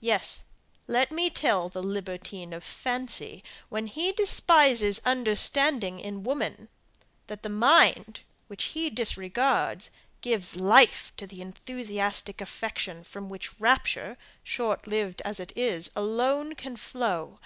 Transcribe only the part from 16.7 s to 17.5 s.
flow!